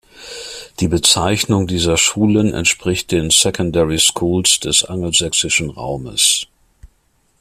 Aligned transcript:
Die 0.79 0.87
Bezeichnung 0.87 1.67
dieser 1.67 1.95
Schulen 1.95 2.55
entspricht 2.55 3.11
den 3.11 3.29
"Secondary 3.29 3.99
Schools" 3.99 4.59
des 4.59 4.83
angelsächsischen 4.83 5.69
Raumes. 5.69 6.47